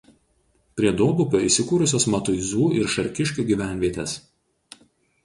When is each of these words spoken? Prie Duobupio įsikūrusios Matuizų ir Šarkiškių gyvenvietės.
Prie 0.79 0.93
Duobupio 1.01 1.41
įsikūrusios 1.49 2.07
Matuizų 2.13 2.63
ir 2.79 2.89
Šarkiškių 2.95 3.47
gyvenvietės. 3.53 4.17